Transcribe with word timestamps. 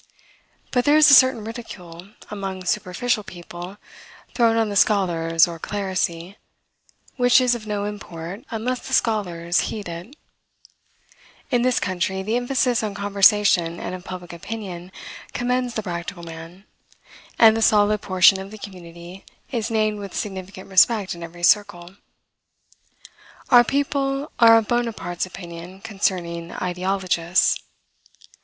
But 0.71 0.83
there 0.83 0.97
is 0.97 1.11
a 1.11 1.13
certain 1.13 1.43
ridicule, 1.43 2.09
among 2.31 2.63
superficial 2.65 3.21
people, 3.21 3.77
thrown 4.33 4.57
on 4.57 4.69
the 4.69 4.75
scholars 4.75 5.47
or 5.47 5.59
clerisy, 5.59 6.37
which 7.17 7.39
is 7.39 7.53
of 7.53 7.67
no 7.67 7.85
import, 7.85 8.43
unless 8.49 8.87
the 8.87 8.95
scholars 8.95 9.59
heed 9.69 9.87
it. 9.87 10.15
In 11.51 11.61
this 11.61 11.79
country, 11.79 12.23
the 12.23 12.35
emphasis 12.35 12.81
of 12.81 12.95
conversation, 12.95 13.79
and 13.79 13.93
of 13.93 14.03
public 14.03 14.33
opinion, 14.33 14.91
commends 15.33 15.75
the 15.75 15.83
practical 15.83 16.23
man; 16.23 16.65
and 17.37 17.55
the 17.55 17.61
solid 17.61 18.01
portion 18.01 18.39
of 18.39 18.49
the 18.49 18.57
community 18.57 19.23
is 19.51 19.69
named 19.69 19.99
with 19.99 20.15
significant 20.17 20.67
respect 20.67 21.13
in 21.13 21.21
every 21.21 21.43
circle. 21.43 21.95
Our 23.51 23.63
people 23.63 24.31
are 24.39 24.57
of 24.57 24.67
Bonaparte's 24.67 25.27
opinion 25.27 25.79
concerning 25.81 26.53
ideologists. 26.53 27.55